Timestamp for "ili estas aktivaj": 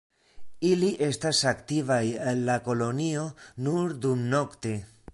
0.69-2.01